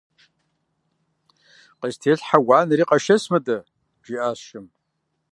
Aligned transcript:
-Къыстелъхьэ 1.79 2.37
уанэри, 2.47 2.85
къэшэс 2.89 3.23
мыдэ!- 3.31 3.57
жиӏащ 4.05 4.39
шым. 4.47 4.65